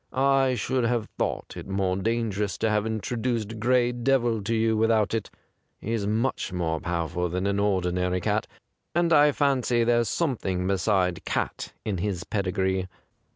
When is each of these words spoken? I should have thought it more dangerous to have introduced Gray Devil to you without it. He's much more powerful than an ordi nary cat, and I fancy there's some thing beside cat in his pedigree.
I 0.11 0.55
should 0.55 0.83
have 0.83 1.07
thought 1.19 1.53
it 1.55 1.67
more 1.67 1.95
dangerous 1.95 2.57
to 2.57 2.71
have 2.71 2.87
introduced 2.87 3.59
Gray 3.59 3.91
Devil 3.91 4.41
to 4.45 4.55
you 4.55 4.75
without 4.75 5.13
it. 5.13 5.29
He's 5.79 6.07
much 6.07 6.51
more 6.51 6.79
powerful 6.79 7.29
than 7.29 7.45
an 7.45 7.57
ordi 7.57 7.93
nary 7.93 8.19
cat, 8.19 8.47
and 8.95 9.13
I 9.13 9.31
fancy 9.31 9.83
there's 9.83 10.09
some 10.09 10.37
thing 10.37 10.65
beside 10.65 11.23
cat 11.23 11.73
in 11.85 11.99
his 11.99 12.23
pedigree. 12.23 12.87